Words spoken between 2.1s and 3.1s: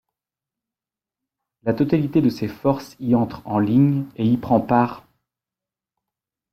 de ses forces